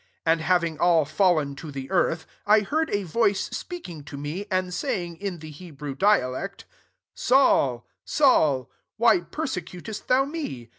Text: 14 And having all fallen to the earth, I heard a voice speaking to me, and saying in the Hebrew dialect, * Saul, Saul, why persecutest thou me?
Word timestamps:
14 0.25 0.31
And 0.31 0.41
having 0.41 0.79
all 0.79 1.05
fallen 1.05 1.55
to 1.57 1.69
the 1.69 1.91
earth, 1.91 2.25
I 2.47 2.61
heard 2.61 2.89
a 2.89 3.03
voice 3.03 3.51
speaking 3.51 4.03
to 4.05 4.17
me, 4.17 4.47
and 4.49 4.73
saying 4.73 5.17
in 5.17 5.37
the 5.37 5.51
Hebrew 5.51 5.93
dialect, 5.93 6.65
* 6.95 7.13
Saul, 7.29 7.85
Saul, 8.03 8.71
why 8.97 9.19
persecutest 9.19 10.07
thou 10.07 10.25
me? 10.25 10.69